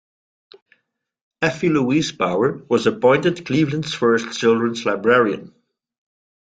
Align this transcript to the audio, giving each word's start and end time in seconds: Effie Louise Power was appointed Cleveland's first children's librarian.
Effie 1.43 1.69
Louise 1.69 2.11
Power 2.11 2.63
was 2.67 2.87
appointed 2.87 3.45
Cleveland's 3.45 3.93
first 3.93 4.31
children's 4.35 4.83
librarian. 4.83 5.53